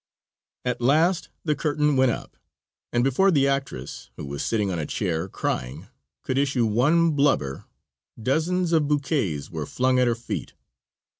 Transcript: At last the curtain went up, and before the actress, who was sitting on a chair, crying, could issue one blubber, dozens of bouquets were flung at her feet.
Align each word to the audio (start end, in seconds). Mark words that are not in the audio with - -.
At 0.65 0.81
last 0.81 1.29
the 1.45 1.53
curtain 1.53 1.95
went 1.95 2.09
up, 2.11 2.35
and 2.91 3.03
before 3.03 3.29
the 3.29 3.47
actress, 3.47 4.09
who 4.17 4.25
was 4.25 4.43
sitting 4.43 4.71
on 4.71 4.79
a 4.79 4.87
chair, 4.87 5.29
crying, 5.29 5.89
could 6.23 6.39
issue 6.39 6.65
one 6.65 7.11
blubber, 7.11 7.65
dozens 8.19 8.71
of 8.73 8.87
bouquets 8.87 9.51
were 9.51 9.67
flung 9.67 9.99
at 9.99 10.07
her 10.07 10.15
feet. 10.15 10.53